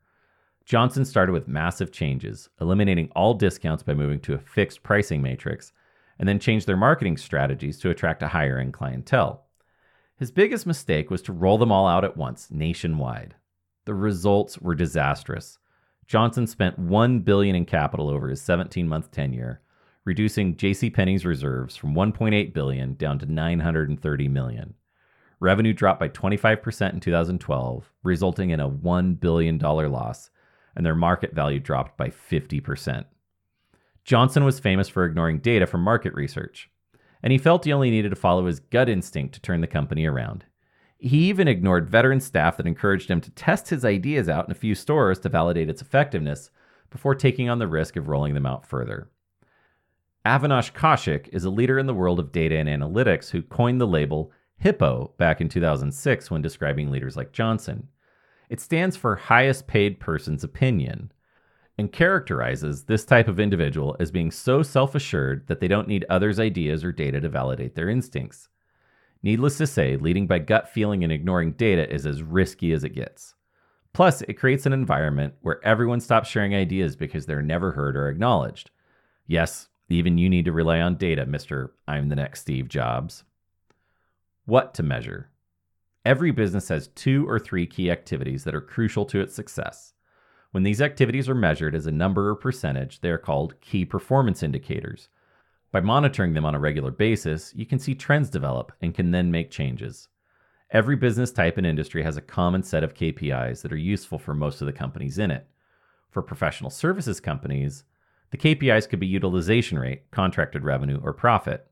Johnson 0.66 1.06
started 1.06 1.32
with 1.32 1.48
massive 1.48 1.90
changes, 1.90 2.50
eliminating 2.60 3.10
all 3.16 3.32
discounts 3.32 3.82
by 3.82 3.94
moving 3.94 4.20
to 4.20 4.34
a 4.34 4.38
fixed 4.38 4.82
pricing 4.82 5.22
matrix, 5.22 5.72
and 6.18 6.28
then 6.28 6.38
changed 6.38 6.66
their 6.66 6.76
marketing 6.76 7.16
strategies 7.16 7.78
to 7.78 7.88
attract 7.88 8.22
a 8.22 8.28
higher 8.28 8.58
end 8.58 8.74
clientele. 8.74 9.46
His 10.18 10.30
biggest 10.30 10.66
mistake 10.66 11.10
was 11.10 11.22
to 11.22 11.32
roll 11.32 11.56
them 11.56 11.72
all 11.72 11.86
out 11.86 12.04
at 12.04 12.16
once, 12.16 12.48
nationwide. 12.50 13.36
The 13.86 13.94
results 13.94 14.58
were 14.58 14.74
disastrous. 14.74 15.58
Johnson 16.06 16.46
spent 16.46 16.78
1 16.78 17.20
billion 17.20 17.56
in 17.56 17.64
capital 17.64 18.10
over 18.10 18.28
his 18.28 18.42
17-month 18.42 19.10
tenure, 19.10 19.62
reducing 20.04 20.54
JCPenney's 20.54 21.24
reserves 21.24 21.76
from 21.76 21.94
1.8 21.94 22.52
billion 22.52 22.94
down 22.94 23.18
to 23.20 23.26
930 23.26 24.28
million. 24.28 24.74
Revenue 25.40 25.72
dropped 25.72 26.00
by 26.00 26.08
25% 26.08 26.92
in 26.92 27.00
2012, 27.00 27.92
resulting 28.02 28.50
in 28.50 28.60
a 28.60 28.70
$1 28.70 29.20
billion 29.20 29.58
loss 29.58 30.30
and 30.76 30.84
their 30.84 30.94
market 30.94 31.34
value 31.34 31.58
dropped 31.58 31.96
by 31.96 32.10
50%. 32.10 33.04
Johnson 34.04 34.44
was 34.44 34.60
famous 34.60 34.88
for 34.88 35.04
ignoring 35.04 35.38
data 35.38 35.66
from 35.66 35.82
market 35.82 36.14
research, 36.14 36.70
and 37.22 37.32
he 37.32 37.38
felt 37.38 37.64
he 37.64 37.72
only 37.72 37.90
needed 37.90 38.10
to 38.10 38.16
follow 38.16 38.46
his 38.46 38.60
gut 38.60 38.88
instinct 38.88 39.34
to 39.34 39.40
turn 39.40 39.62
the 39.62 39.66
company 39.66 40.06
around. 40.06 40.44
He 40.98 41.28
even 41.28 41.48
ignored 41.48 41.90
veteran 41.90 42.20
staff 42.20 42.56
that 42.56 42.66
encouraged 42.66 43.10
him 43.10 43.20
to 43.20 43.30
test 43.30 43.68
his 43.68 43.84
ideas 43.84 44.28
out 44.28 44.46
in 44.46 44.52
a 44.52 44.54
few 44.54 44.74
stores 44.74 45.18
to 45.20 45.28
validate 45.28 45.68
its 45.68 45.82
effectiveness 45.82 46.50
before 46.90 47.14
taking 47.14 47.50
on 47.50 47.58
the 47.58 47.68
risk 47.68 47.96
of 47.96 48.08
rolling 48.08 48.34
them 48.34 48.46
out 48.46 48.66
further. 48.66 49.10
Avinash 50.24 50.72
Kaushik 50.72 51.28
is 51.32 51.44
a 51.44 51.50
leader 51.50 51.78
in 51.78 51.86
the 51.86 51.94
world 51.94 52.18
of 52.18 52.32
data 52.32 52.56
and 52.56 52.68
analytics 52.68 53.30
who 53.30 53.42
coined 53.42 53.80
the 53.80 53.86
label 53.86 54.32
HIPPO 54.64 55.16
back 55.18 55.40
in 55.40 55.48
2006 55.48 56.30
when 56.30 56.42
describing 56.42 56.90
leaders 56.90 57.16
like 57.16 57.32
Johnson. 57.32 57.88
It 58.48 58.60
stands 58.60 58.96
for 58.96 59.16
highest 59.16 59.66
paid 59.66 60.00
person's 60.00 60.42
opinion 60.42 61.12
and 61.78 61.92
characterizes 61.92 62.84
this 62.84 63.04
type 63.04 63.28
of 63.28 63.38
individual 63.38 63.96
as 64.00 64.10
being 64.10 64.30
so 64.30 64.62
self 64.62 64.94
assured 64.94 65.46
that 65.46 65.60
they 65.60 65.68
don't 65.68 65.88
need 65.88 66.06
others' 66.08 66.40
ideas 66.40 66.82
or 66.82 66.90
data 66.92 67.20
to 67.20 67.28
validate 67.28 67.74
their 67.74 67.90
instincts. 67.90 68.48
Needless 69.26 69.58
to 69.58 69.66
say, 69.66 69.96
leading 69.96 70.28
by 70.28 70.38
gut 70.38 70.68
feeling 70.68 71.02
and 71.02 71.12
ignoring 71.12 71.50
data 71.54 71.92
is 71.92 72.06
as 72.06 72.22
risky 72.22 72.72
as 72.72 72.84
it 72.84 72.94
gets. 72.94 73.34
Plus, 73.92 74.22
it 74.22 74.34
creates 74.34 74.66
an 74.66 74.72
environment 74.72 75.34
where 75.40 75.58
everyone 75.66 75.98
stops 75.98 76.28
sharing 76.28 76.54
ideas 76.54 76.94
because 76.94 77.26
they're 77.26 77.42
never 77.42 77.72
heard 77.72 77.96
or 77.96 78.08
acknowledged. 78.08 78.70
Yes, 79.26 79.66
even 79.88 80.16
you 80.16 80.28
need 80.28 80.44
to 80.44 80.52
rely 80.52 80.80
on 80.80 80.94
data, 80.94 81.26
Mr. 81.26 81.70
I'm 81.88 82.08
the 82.08 82.14
next 82.14 82.42
Steve 82.42 82.68
Jobs. 82.68 83.24
What 84.44 84.74
to 84.74 84.84
measure? 84.84 85.32
Every 86.04 86.30
business 86.30 86.68
has 86.68 86.86
two 86.86 87.28
or 87.28 87.40
three 87.40 87.66
key 87.66 87.90
activities 87.90 88.44
that 88.44 88.54
are 88.54 88.60
crucial 88.60 89.04
to 89.06 89.18
its 89.18 89.34
success. 89.34 89.92
When 90.52 90.62
these 90.62 90.80
activities 90.80 91.28
are 91.28 91.34
measured 91.34 91.74
as 91.74 91.88
a 91.88 91.90
number 91.90 92.30
or 92.30 92.36
percentage, 92.36 93.00
they 93.00 93.10
are 93.10 93.18
called 93.18 93.60
key 93.60 93.84
performance 93.84 94.44
indicators. 94.44 95.08
By 95.76 95.82
monitoring 95.82 96.32
them 96.32 96.46
on 96.46 96.54
a 96.54 96.58
regular 96.58 96.90
basis, 96.90 97.52
you 97.54 97.66
can 97.66 97.78
see 97.78 97.94
trends 97.94 98.30
develop 98.30 98.72
and 98.80 98.94
can 98.94 99.10
then 99.10 99.30
make 99.30 99.50
changes. 99.50 100.08
Every 100.70 100.96
business 100.96 101.30
type 101.30 101.58
and 101.58 101.66
industry 101.66 102.02
has 102.02 102.16
a 102.16 102.22
common 102.22 102.62
set 102.62 102.82
of 102.82 102.94
KPIs 102.94 103.60
that 103.60 103.74
are 103.74 103.76
useful 103.76 104.18
for 104.18 104.32
most 104.32 104.62
of 104.62 104.66
the 104.66 104.72
companies 104.72 105.18
in 105.18 105.30
it. 105.30 105.46
For 106.08 106.22
professional 106.22 106.70
services 106.70 107.20
companies, 107.20 107.84
the 108.30 108.38
KPIs 108.38 108.88
could 108.88 109.00
be 109.00 109.06
utilization 109.06 109.78
rate, 109.78 110.10
contracted 110.10 110.64
revenue, 110.64 110.98
or 111.04 111.12
profit. 111.12 111.66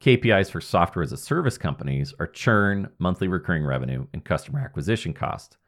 KPIs 0.00 0.50
for 0.50 0.60
software 0.60 1.04
as 1.04 1.12
a 1.12 1.16
service 1.16 1.56
companies 1.56 2.12
are 2.18 2.26
churn, 2.26 2.88
monthly 2.98 3.28
recurring 3.28 3.64
revenue, 3.64 4.08
and 4.12 4.24
customer 4.24 4.58
acquisition 4.58 5.12
cost. 5.12 5.58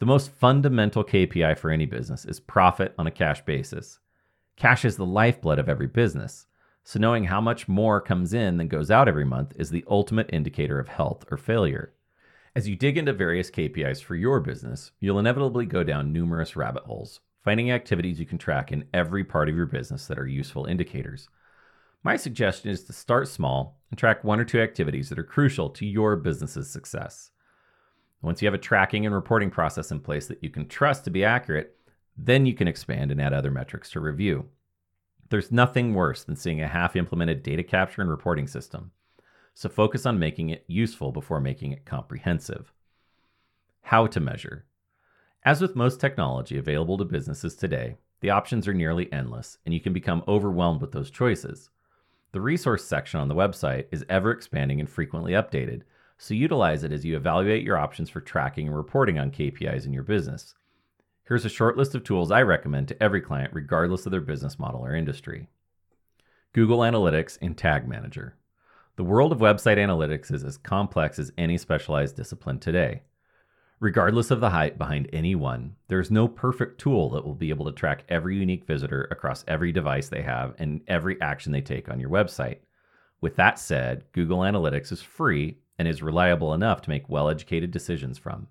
The 0.00 0.06
most 0.06 0.32
fundamental 0.32 1.04
KPI 1.04 1.58
for 1.58 1.70
any 1.70 1.86
business 1.86 2.24
is 2.24 2.40
profit 2.40 2.92
on 2.98 3.06
a 3.06 3.12
cash 3.12 3.44
basis. 3.44 4.00
Cash 4.56 4.84
is 4.84 4.96
the 4.96 5.06
lifeblood 5.06 5.60
of 5.60 5.68
every 5.68 5.86
business, 5.86 6.48
so 6.84 6.98
knowing 6.98 7.24
how 7.24 7.40
much 7.40 7.66
more 7.66 7.98
comes 7.98 8.34
in 8.34 8.58
than 8.58 8.68
goes 8.68 8.90
out 8.90 9.08
every 9.08 9.24
month 9.24 9.54
is 9.56 9.70
the 9.70 9.84
ultimate 9.88 10.28
indicator 10.30 10.78
of 10.78 10.88
health 10.88 11.24
or 11.30 11.38
failure. 11.38 11.94
As 12.54 12.68
you 12.68 12.76
dig 12.76 12.98
into 12.98 13.14
various 13.14 13.50
KPIs 13.50 14.02
for 14.02 14.14
your 14.14 14.38
business, 14.38 14.92
you'll 15.00 15.18
inevitably 15.18 15.64
go 15.64 15.82
down 15.82 16.12
numerous 16.12 16.56
rabbit 16.56 16.84
holes, 16.84 17.20
finding 17.42 17.70
activities 17.70 18.20
you 18.20 18.26
can 18.26 18.36
track 18.36 18.70
in 18.70 18.84
every 18.92 19.24
part 19.24 19.48
of 19.48 19.56
your 19.56 19.64
business 19.64 20.06
that 20.06 20.18
are 20.18 20.26
useful 20.26 20.66
indicators. 20.66 21.26
My 22.02 22.16
suggestion 22.16 22.70
is 22.70 22.84
to 22.84 22.92
start 22.92 23.28
small 23.28 23.80
and 23.90 23.98
track 23.98 24.22
one 24.22 24.38
or 24.38 24.44
two 24.44 24.60
activities 24.60 25.08
that 25.08 25.18
are 25.18 25.24
crucial 25.24 25.70
to 25.70 25.86
your 25.86 26.16
business's 26.16 26.70
success. 26.70 27.30
Once 28.20 28.42
you 28.42 28.46
have 28.46 28.54
a 28.54 28.58
tracking 28.58 29.06
and 29.06 29.14
reporting 29.14 29.50
process 29.50 29.90
in 29.90 30.00
place 30.00 30.26
that 30.26 30.42
you 30.42 30.50
can 30.50 30.68
trust 30.68 31.04
to 31.04 31.10
be 31.10 31.24
accurate, 31.24 31.78
then 32.14 32.44
you 32.44 32.52
can 32.52 32.68
expand 32.68 33.10
and 33.10 33.22
add 33.22 33.32
other 33.32 33.50
metrics 33.50 33.90
to 33.90 34.00
review. 34.00 34.46
There's 35.34 35.50
nothing 35.50 35.94
worse 35.94 36.22
than 36.22 36.36
seeing 36.36 36.60
a 36.60 36.68
half 36.68 36.94
implemented 36.94 37.42
data 37.42 37.64
capture 37.64 38.00
and 38.00 38.08
reporting 38.08 38.46
system 38.46 38.92
so 39.52 39.68
focus 39.68 40.06
on 40.06 40.16
making 40.16 40.50
it 40.50 40.62
useful 40.68 41.10
before 41.10 41.40
making 41.40 41.72
it 41.72 41.84
comprehensive. 41.84 42.72
How 43.82 44.06
to 44.06 44.20
measure. 44.20 44.64
As 45.44 45.60
with 45.60 45.74
most 45.74 45.98
technology 45.98 46.56
available 46.56 46.96
to 46.98 47.04
businesses 47.04 47.56
today, 47.56 47.96
the 48.20 48.30
options 48.30 48.68
are 48.68 48.74
nearly 48.74 49.12
endless, 49.12 49.58
and 49.64 49.74
you 49.74 49.80
can 49.80 49.92
become 49.92 50.22
overwhelmed 50.28 50.80
with 50.80 50.92
those 50.92 51.10
choices. 51.10 51.68
The 52.30 52.40
resource 52.40 52.84
section 52.84 53.18
on 53.18 53.26
the 53.26 53.34
website 53.34 53.86
is 53.90 54.06
ever 54.08 54.30
expanding 54.30 54.78
and 54.78 54.88
frequently 54.88 55.32
updated, 55.32 55.82
so 56.16 56.32
utilize 56.34 56.84
it 56.84 56.92
as 56.92 57.04
you 57.04 57.16
evaluate 57.16 57.64
your 57.64 57.76
options 57.76 58.08
for 58.08 58.20
tracking 58.20 58.68
and 58.68 58.76
reporting 58.76 59.18
on 59.18 59.32
KPIs 59.32 59.84
in 59.84 59.92
your 59.92 60.04
business. 60.04 60.54
Here's 61.26 61.46
a 61.46 61.48
short 61.48 61.78
list 61.78 61.94
of 61.94 62.04
tools 62.04 62.30
I 62.30 62.42
recommend 62.42 62.88
to 62.88 63.02
every 63.02 63.22
client, 63.22 63.54
regardless 63.54 64.04
of 64.04 64.12
their 64.12 64.20
business 64.20 64.58
model 64.58 64.84
or 64.84 64.94
industry 64.94 65.48
Google 66.52 66.80
Analytics 66.80 67.38
and 67.40 67.56
Tag 67.56 67.88
Manager. 67.88 68.36
The 68.96 69.04
world 69.04 69.32
of 69.32 69.38
website 69.38 69.78
analytics 69.78 70.30
is 70.30 70.44
as 70.44 70.58
complex 70.58 71.18
as 71.18 71.32
any 71.38 71.56
specialized 71.56 72.14
discipline 72.14 72.58
today. 72.58 73.04
Regardless 73.80 74.30
of 74.30 74.40
the 74.40 74.50
hype 74.50 74.76
behind 74.76 75.08
any 75.14 75.34
one, 75.34 75.76
there 75.88 75.98
is 75.98 76.10
no 76.10 76.28
perfect 76.28 76.78
tool 76.78 77.08
that 77.10 77.24
will 77.24 77.34
be 77.34 77.48
able 77.48 77.64
to 77.64 77.72
track 77.72 78.04
every 78.10 78.36
unique 78.36 78.66
visitor 78.66 79.08
across 79.10 79.46
every 79.48 79.72
device 79.72 80.10
they 80.10 80.22
have 80.22 80.54
and 80.58 80.82
every 80.88 81.18
action 81.22 81.52
they 81.52 81.62
take 81.62 81.88
on 81.88 81.98
your 81.98 82.10
website. 82.10 82.58
With 83.22 83.36
that 83.36 83.58
said, 83.58 84.04
Google 84.12 84.40
Analytics 84.40 84.92
is 84.92 85.00
free 85.00 85.56
and 85.78 85.88
is 85.88 86.02
reliable 86.02 86.52
enough 86.52 86.82
to 86.82 86.90
make 86.90 87.08
well 87.08 87.30
educated 87.30 87.70
decisions 87.70 88.18
from. 88.18 88.46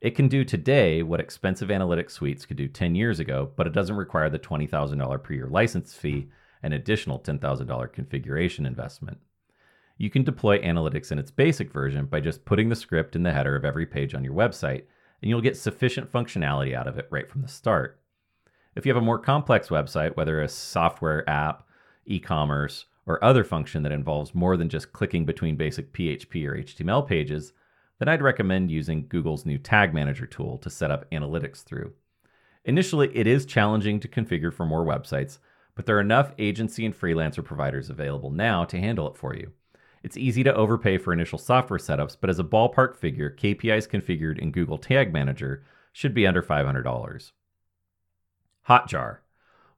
It 0.00 0.14
can 0.14 0.28
do 0.28 0.44
today 0.44 1.02
what 1.02 1.20
expensive 1.20 1.68
analytics 1.68 2.12
suites 2.12 2.46
could 2.46 2.56
do 2.56 2.68
10 2.68 2.94
years 2.94 3.20
ago, 3.20 3.50
but 3.56 3.66
it 3.66 3.72
doesn't 3.72 3.96
require 3.96 4.30
the 4.30 4.38
$20,000 4.38 5.22
per 5.22 5.34
year 5.34 5.46
license 5.46 5.94
fee 5.94 6.28
and 6.62 6.72
additional 6.72 7.18
$10,000 7.18 7.92
configuration 7.92 8.66
investment 8.66 9.18
you 10.00 10.08
can 10.08 10.24
deploy 10.24 10.58
analytics 10.60 11.12
in 11.12 11.18
its 11.18 11.30
basic 11.30 11.70
version 11.70 12.06
by 12.06 12.20
just 12.20 12.46
putting 12.46 12.70
the 12.70 12.74
script 12.74 13.14
in 13.14 13.22
the 13.22 13.32
header 13.32 13.54
of 13.54 13.66
every 13.66 13.84
page 13.84 14.14
on 14.14 14.24
your 14.24 14.32
website, 14.32 14.84
and 15.20 15.28
you'll 15.28 15.42
get 15.42 15.58
sufficient 15.58 16.10
functionality 16.10 16.74
out 16.74 16.88
of 16.88 16.96
it 16.96 17.06
right 17.10 17.28
from 17.28 17.42
the 17.42 17.48
start. 17.48 18.00
If 18.74 18.86
you 18.86 18.94
have 18.94 19.02
a 19.02 19.04
more 19.04 19.18
complex 19.18 19.68
website, 19.68 20.16
whether 20.16 20.40
a 20.40 20.48
software 20.48 21.28
app, 21.28 21.68
e 22.06 22.18
commerce, 22.18 22.86
or 23.04 23.22
other 23.22 23.44
function 23.44 23.82
that 23.82 23.92
involves 23.92 24.34
more 24.34 24.56
than 24.56 24.70
just 24.70 24.94
clicking 24.94 25.26
between 25.26 25.56
basic 25.56 25.92
PHP 25.92 26.46
or 26.48 26.56
HTML 26.56 27.06
pages, 27.06 27.52
then 28.00 28.08
I'd 28.08 28.22
recommend 28.22 28.70
using 28.70 29.06
Google's 29.06 29.46
new 29.46 29.58
Tag 29.58 29.94
Manager 29.94 30.26
tool 30.26 30.58
to 30.58 30.70
set 30.70 30.90
up 30.90 31.08
analytics 31.10 31.62
through. 31.62 31.92
Initially, 32.64 33.14
it 33.16 33.26
is 33.26 33.46
challenging 33.46 34.00
to 34.00 34.08
configure 34.08 34.52
for 34.52 34.66
more 34.66 34.84
websites, 34.84 35.38
but 35.74 35.86
there 35.86 35.98
are 35.98 36.00
enough 36.00 36.32
agency 36.38 36.84
and 36.84 36.98
freelancer 36.98 37.44
providers 37.44 37.90
available 37.90 38.30
now 38.30 38.64
to 38.64 38.80
handle 38.80 39.06
it 39.06 39.16
for 39.16 39.36
you. 39.36 39.52
It's 40.02 40.16
easy 40.16 40.42
to 40.44 40.54
overpay 40.54 40.96
for 40.98 41.12
initial 41.12 41.38
software 41.38 41.78
setups, 41.78 42.16
but 42.18 42.30
as 42.30 42.38
a 42.38 42.44
ballpark 42.44 42.96
figure, 42.96 43.30
KPIs 43.38 43.88
configured 43.88 44.38
in 44.38 44.50
Google 44.50 44.78
Tag 44.78 45.12
Manager 45.12 45.62
should 45.92 46.14
be 46.14 46.26
under 46.26 46.42
$500. 46.42 47.32
Hotjar. 48.68 49.18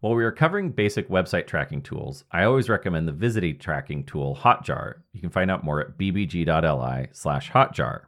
While 0.01 0.15
we 0.15 0.25
are 0.25 0.33
covering 0.33 0.71
basic 0.71 1.09
website 1.09 1.47
tracking 1.47 1.83
tools, 1.83 2.25
I 2.31 2.45
always 2.45 2.69
recommend 2.69 3.07
the 3.07 3.13
visiting 3.13 3.59
tracking 3.59 4.05
tool 4.05 4.37
Hotjar. 4.43 4.97
You 5.13 5.21
can 5.21 5.31
find 5.31 5.51
out 5.51 5.65
more 5.65 5.81
at 5.81 5.97
bbg.li 5.99 7.09
slash 7.13 7.51
hotjar. 7.51 8.03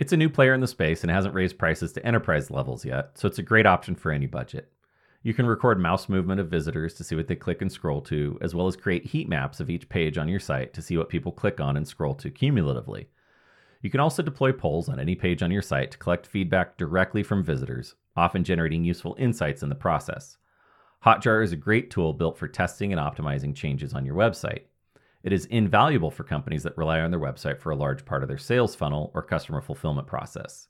It's 0.00 0.14
a 0.14 0.16
new 0.16 0.30
player 0.30 0.54
in 0.54 0.62
the 0.62 0.66
space 0.66 1.02
and 1.02 1.10
hasn't 1.10 1.34
raised 1.34 1.58
prices 1.58 1.92
to 1.92 2.06
enterprise 2.06 2.50
levels 2.50 2.86
yet, 2.86 3.10
so 3.18 3.28
it's 3.28 3.38
a 3.38 3.42
great 3.42 3.66
option 3.66 3.94
for 3.94 4.10
any 4.10 4.24
budget. 4.24 4.72
You 5.22 5.34
can 5.34 5.44
record 5.44 5.78
mouse 5.78 6.08
movement 6.08 6.40
of 6.40 6.48
visitors 6.48 6.94
to 6.94 7.04
see 7.04 7.14
what 7.14 7.28
they 7.28 7.36
click 7.36 7.60
and 7.60 7.70
scroll 7.70 8.00
to, 8.02 8.38
as 8.40 8.54
well 8.54 8.66
as 8.66 8.76
create 8.76 9.04
heat 9.04 9.28
maps 9.28 9.60
of 9.60 9.68
each 9.68 9.90
page 9.90 10.16
on 10.16 10.26
your 10.26 10.40
site 10.40 10.72
to 10.72 10.80
see 10.80 10.96
what 10.96 11.10
people 11.10 11.32
click 11.32 11.60
on 11.60 11.76
and 11.76 11.86
scroll 11.86 12.14
to 12.14 12.30
cumulatively. 12.30 13.10
You 13.82 13.90
can 13.90 14.00
also 14.00 14.22
deploy 14.22 14.52
polls 14.52 14.88
on 14.88 14.98
any 14.98 15.14
page 15.14 15.42
on 15.42 15.50
your 15.50 15.60
site 15.60 15.90
to 15.90 15.98
collect 15.98 16.26
feedback 16.26 16.78
directly 16.78 17.22
from 17.22 17.44
visitors, 17.44 17.94
often 18.16 18.42
generating 18.42 18.82
useful 18.82 19.16
insights 19.18 19.62
in 19.62 19.68
the 19.68 19.74
process. 19.74 20.38
Hotjar 21.04 21.44
is 21.44 21.52
a 21.52 21.56
great 21.56 21.90
tool 21.90 22.14
built 22.14 22.38
for 22.38 22.48
testing 22.48 22.90
and 22.90 23.00
optimizing 23.00 23.54
changes 23.54 23.92
on 23.92 24.06
your 24.06 24.14
website. 24.14 24.62
It 25.22 25.32
is 25.32 25.44
invaluable 25.46 26.10
for 26.10 26.24
companies 26.24 26.62
that 26.62 26.78
rely 26.78 27.00
on 27.00 27.10
their 27.10 27.20
website 27.20 27.58
for 27.58 27.70
a 27.70 27.76
large 27.76 28.04
part 28.04 28.22
of 28.22 28.28
their 28.28 28.38
sales 28.38 28.74
funnel 28.74 29.10
or 29.14 29.22
customer 29.22 29.60
fulfillment 29.60 30.06
process. 30.06 30.68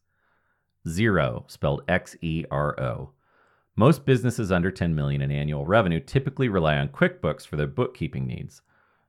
Xero, 0.87 1.49
spelled 1.50 1.83
X 1.88 2.16
E 2.21 2.45
R 2.50 2.78
O, 2.80 3.11
most 3.76 4.04
businesses 4.04 4.52
under 4.52 4.71
10 4.71 4.95
million 4.95 5.23
in 5.23 5.30
annual 5.30 5.64
revenue 5.64 6.00
typically 6.00 6.49
rely 6.49 6.76
on 6.76 6.88
QuickBooks 6.88 7.47
for 7.47 7.57
their 7.57 7.66
bookkeeping 7.66 8.26
needs. 8.26 8.62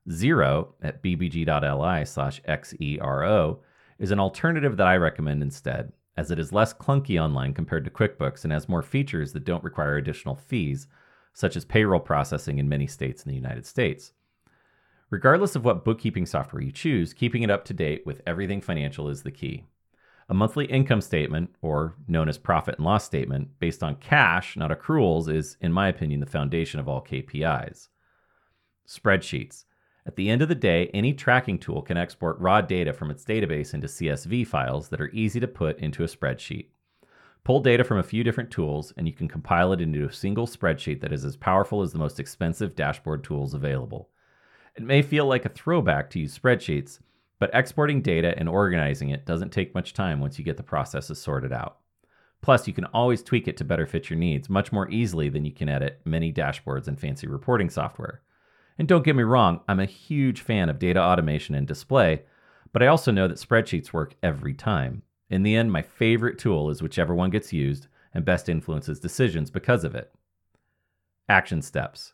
Xero 0.09 0.69
at 0.81 1.03
bbg.li 1.03 2.05
slash 2.05 2.41
xero 2.41 3.59
is 3.99 4.11
an 4.11 4.19
alternative 4.19 4.77
that 4.77 4.87
I 4.87 4.95
recommend 4.95 5.43
instead, 5.43 5.91
as 6.15 6.31
it 6.31 6.39
is 6.39 6.53
less 6.53 6.73
clunky 6.73 7.21
online 7.21 7.53
compared 7.53 7.83
to 7.85 7.91
QuickBooks 7.91 8.43
and 8.43 8.53
has 8.53 8.69
more 8.69 8.81
features 8.81 9.33
that 9.33 9.43
don't 9.43 9.63
require 9.63 9.97
additional 9.97 10.35
fees, 10.35 10.87
such 11.33 11.55
as 11.55 11.65
payroll 11.65 11.99
processing 11.99 12.57
in 12.57 12.69
many 12.69 12.87
states 12.87 13.23
in 13.23 13.29
the 13.29 13.35
United 13.35 13.65
States. 13.65 14.13
Regardless 15.11 15.57
of 15.57 15.65
what 15.65 15.83
bookkeeping 15.83 16.25
software 16.25 16.61
you 16.61 16.71
choose, 16.71 17.13
keeping 17.13 17.43
it 17.43 17.49
up 17.49 17.65
to 17.65 17.73
date 17.73 18.05
with 18.05 18.21
everything 18.25 18.61
financial 18.61 19.09
is 19.09 19.23
the 19.23 19.31
key. 19.31 19.65
A 20.29 20.33
monthly 20.33 20.67
income 20.67 21.01
statement, 21.01 21.53
or 21.61 21.95
known 22.07 22.29
as 22.29 22.37
profit 22.37 22.75
and 22.77 22.85
loss 22.85 23.03
statement, 23.03 23.59
based 23.59 23.83
on 23.83 23.95
cash, 23.95 24.55
not 24.55 24.71
accruals, 24.71 25.27
is, 25.27 25.57
in 25.59 25.73
my 25.73 25.89
opinion, 25.89 26.21
the 26.21 26.25
foundation 26.25 26.79
of 26.79 26.87
all 26.87 27.03
KPIs. 27.03 27.89
Spreadsheets. 28.87 29.65
At 30.05 30.15
the 30.15 30.29
end 30.29 30.41
of 30.41 30.47
the 30.47 30.55
day, 30.55 30.89
any 30.93 31.13
tracking 31.13 31.59
tool 31.59 31.81
can 31.81 31.97
export 31.97 32.39
raw 32.39 32.61
data 32.61 32.93
from 32.93 33.11
its 33.11 33.25
database 33.25 33.73
into 33.73 33.87
CSV 33.87 34.47
files 34.47 34.87
that 34.87 35.01
are 35.01 35.11
easy 35.11 35.41
to 35.41 35.47
put 35.47 35.77
into 35.79 36.03
a 36.03 36.07
spreadsheet. 36.07 36.67
Pull 37.43 37.59
data 37.59 37.83
from 37.83 37.97
a 37.97 38.03
few 38.03 38.23
different 38.23 38.49
tools, 38.49 38.93
and 38.95 39.07
you 39.07 39.13
can 39.13 39.27
compile 39.27 39.73
it 39.73 39.81
into 39.81 40.07
a 40.07 40.13
single 40.13 40.47
spreadsheet 40.47 41.01
that 41.01 41.11
is 41.11 41.25
as 41.25 41.35
powerful 41.35 41.81
as 41.81 41.91
the 41.91 41.99
most 41.99 42.17
expensive 42.17 42.77
dashboard 42.77 43.25
tools 43.25 43.53
available. 43.53 44.10
It 44.75 44.83
may 44.83 45.01
feel 45.01 45.25
like 45.25 45.45
a 45.45 45.49
throwback 45.49 46.09
to 46.11 46.19
use 46.19 46.37
spreadsheets, 46.37 46.99
but 47.39 47.49
exporting 47.53 48.01
data 48.01 48.33
and 48.37 48.47
organizing 48.47 49.09
it 49.09 49.25
doesn't 49.25 49.51
take 49.51 49.75
much 49.75 49.93
time 49.93 50.19
once 50.19 50.37
you 50.37 50.45
get 50.45 50.57
the 50.57 50.63
processes 50.63 51.19
sorted 51.19 51.51
out. 51.51 51.77
Plus, 52.41 52.67
you 52.67 52.73
can 52.73 52.85
always 52.85 53.21
tweak 53.21 53.47
it 53.47 53.57
to 53.57 53.63
better 53.63 53.85
fit 53.85 54.09
your 54.09 54.17
needs 54.17 54.49
much 54.49 54.71
more 54.71 54.89
easily 54.89 55.29
than 55.29 55.45
you 55.45 55.51
can 55.51 55.69
edit 55.69 56.01
many 56.05 56.31
dashboards 56.31 56.87
and 56.87 56.99
fancy 56.99 57.27
reporting 57.27 57.69
software. 57.69 58.21
And 58.77 58.87
don't 58.87 59.03
get 59.03 59.15
me 59.15 59.23
wrong, 59.23 59.61
I'm 59.67 59.79
a 59.79 59.85
huge 59.85 60.41
fan 60.41 60.69
of 60.69 60.79
data 60.79 60.99
automation 60.99 61.53
and 61.53 61.67
display, 61.67 62.23
but 62.73 62.81
I 62.81 62.87
also 62.87 63.11
know 63.11 63.27
that 63.27 63.37
spreadsheets 63.37 63.93
work 63.93 64.15
every 64.23 64.53
time. 64.53 65.03
In 65.29 65.43
the 65.43 65.55
end, 65.55 65.71
my 65.71 65.81
favorite 65.81 66.39
tool 66.39 66.69
is 66.69 66.81
whichever 66.81 67.13
one 67.13 67.29
gets 67.29 67.53
used 67.53 67.87
and 68.13 68.25
best 68.25 68.49
influences 68.49 68.99
decisions 68.99 69.51
because 69.51 69.83
of 69.83 69.95
it. 69.95 70.11
Action 71.29 71.61
steps. 71.61 72.13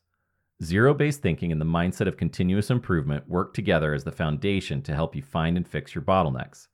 Zero 0.64 0.96
based 0.96 1.22
thinking 1.22 1.52
and 1.52 1.62
the 1.62 1.66
mindset 1.66 2.08
of 2.08 2.18
continuous 2.18 2.72
improvement 2.72 3.30
work 3.30 3.54
together 3.54 3.94
as 3.94 4.04
the 4.04 4.12
foundation 4.12 4.82
to 4.82 4.96
help 4.96 5.16
you 5.16 5.22
find 5.22 5.56
and 5.56 5.68
fix 5.68 5.94
your 5.94 6.04
bottlenecks. 6.04 6.68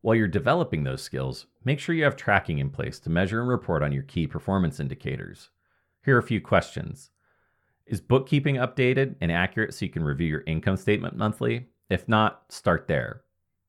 While 0.00 0.16
you're 0.16 0.26
developing 0.26 0.82
those 0.82 1.02
skills, 1.02 1.46
make 1.64 1.78
sure 1.78 1.94
you 1.94 2.02
have 2.02 2.16
tracking 2.16 2.58
in 2.58 2.68
place 2.68 2.98
to 3.00 3.10
measure 3.10 3.40
and 3.40 3.48
report 3.48 3.84
on 3.84 3.92
your 3.92 4.02
key 4.02 4.26
performance 4.26 4.80
indicators. 4.80 5.50
Here 6.04 6.16
are 6.16 6.20
a 6.20 6.22
few 6.22 6.40
questions 6.40 7.10
Is 7.86 8.00
bookkeeping 8.00 8.56
updated 8.56 9.14
and 9.20 9.30
accurate 9.30 9.72
so 9.72 9.84
you 9.84 9.92
can 9.92 10.02
review 10.02 10.26
your 10.26 10.44
income 10.46 10.76
statement 10.76 11.16
monthly? 11.16 11.66
If 11.88 12.08
not, 12.08 12.42
start 12.48 12.88
there. 12.88 13.22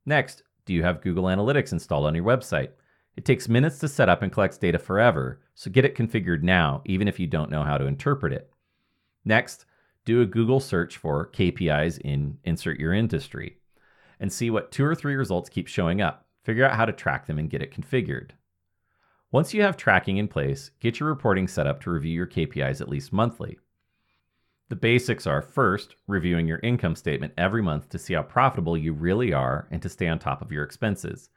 Next, 0.04 0.42
do 0.66 0.74
you 0.74 0.82
have 0.82 1.02
Google 1.02 1.26
Analytics 1.26 1.74
installed 1.74 2.08
on 2.08 2.16
your 2.16 2.26
website? 2.26 2.70
It 3.16 3.26
takes 3.26 3.48
minutes 3.48 3.78
to 3.80 3.88
set 3.88 4.10
up 4.10 4.24
and 4.24 4.32
collects 4.32 4.58
data 4.58 4.80
forever, 4.80 5.42
so 5.54 5.70
get 5.70 5.86
it 5.86 5.96
configured 5.96 6.42
now, 6.42 6.82
even 6.86 7.08
if 7.08 7.20
you 7.20 7.28
don't 7.28 7.52
know 7.52 7.64
how 7.64 7.78
to 7.78 7.86
interpret 7.86 8.34
it. 8.34 8.52
Next, 9.28 9.66
do 10.06 10.22
a 10.22 10.26
Google 10.26 10.62
search 10.62 10.96
for 10.96 11.30
KPIs 11.34 12.00
in 12.00 12.38
insert 12.46 12.80
your 12.80 12.94
industry 12.94 13.58
and 14.22 14.32
see 14.32 14.50
what 14.50 14.72
two 14.72 14.86
or 14.86 14.96
three 14.96 15.18
results 15.18 15.50
keep 15.50 15.68
showing 15.68 16.02
up. 16.02 16.28
Figure 16.46 16.64
out 16.64 16.78
how 16.78 16.86
to 16.86 16.94
track 16.94 17.28
them 17.28 17.38
and 17.38 17.50
get 17.50 17.62
it 17.62 17.74
configured. 17.74 18.32
Once 19.30 19.54
you 19.54 19.62
have 19.62 19.76
tracking 19.76 20.16
in 20.16 20.30
place, 20.30 20.72
get 20.80 21.02
your 21.02 21.10
reporting 21.10 21.46
set 21.46 21.68
up 21.68 21.82
to 21.82 21.92
review 21.92 22.14
your 22.14 22.26
KPIs 22.26 22.80
at 22.80 22.88
least 22.88 23.12
monthly. 23.12 23.60
The 24.70 24.78
basics 24.78 25.28
are 25.28 25.42
first, 25.42 25.96
reviewing 26.08 26.48
your 26.48 26.60
income 26.60 26.96
statement 26.96 27.34
every 27.38 27.62
month 27.62 27.90
to 27.90 28.00
see 28.00 28.14
how 28.14 28.24
profitable 28.24 28.78
you 28.78 28.94
really 28.94 29.34
are 29.34 29.68
and 29.72 29.82
to 29.82 29.90
stay 29.90 30.08
on 30.08 30.20
top 30.20 30.42
of 30.42 30.54
your 30.54 30.64
expenses. 30.64 31.30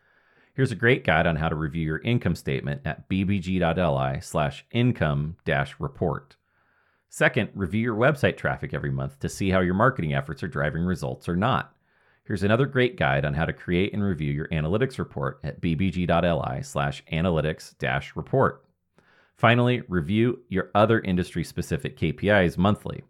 Here's 0.55 0.71
a 0.71 0.77
great 0.77 1.05
guide 1.05 1.27
on 1.27 1.35
how 1.35 1.49
to 1.49 1.57
review 1.57 1.85
your 1.85 2.03
income 2.03 2.37
statement 2.37 2.83
at 2.85 3.09
bbg.li 3.09 4.21
slash 4.21 4.65
income 4.71 5.39
dash 5.45 5.75
report. 5.81 6.37
Second, 7.13 7.51
review 7.55 7.81
your 7.81 7.97
website 7.97 8.37
traffic 8.37 8.73
every 8.73 8.93
month 8.93 9.19
to 9.19 9.29
see 9.29 9.51
how 9.51 9.59
your 9.59 9.75
marketing 9.75 10.15
efforts 10.15 10.45
are 10.45 10.49
driving 10.49 10.85
results 10.85 11.29
or 11.29 11.35
not. 11.35 11.75
Here's 12.23 12.45
another 12.45 12.67
great 12.67 12.97
guide 12.97 13.25
on 13.25 13.35
how 13.35 13.47
to 13.47 13.53
create 13.53 13.93
and 13.93 14.01
review 14.01 14.31
your 14.31 14.47
analytics 14.49 14.97
report 14.97 15.41
at 15.43 15.61
bbg.li 15.61 16.63
slash 16.63 17.03
analytics 17.13 17.77
dash 17.79 18.15
report. 18.15 18.65
Finally, 19.35 19.83
review 19.89 20.39
your 20.49 20.71
other 20.77 21.01
industry 21.01 21.43
specific 21.43 21.99
KPIs 21.99 22.57
monthly. 22.57 23.03